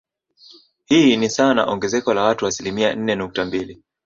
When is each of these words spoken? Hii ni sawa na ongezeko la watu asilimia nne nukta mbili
Hii 0.85 1.17
ni 1.17 1.29
sawa 1.29 1.53
na 1.53 1.65
ongezeko 1.65 2.13
la 2.13 2.23
watu 2.23 2.47
asilimia 2.47 2.95
nne 2.95 3.15
nukta 3.15 3.45
mbili 3.45 3.83